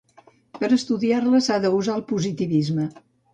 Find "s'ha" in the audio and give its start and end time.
1.49-1.59